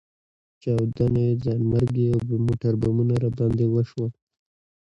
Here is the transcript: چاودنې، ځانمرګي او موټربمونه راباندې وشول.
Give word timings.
چاودنې، 0.61 1.27
ځانمرګي 1.43 2.05
او 2.15 2.19
موټربمونه 2.47 3.13
راباندې 3.23 3.65
وشول. 3.69 4.11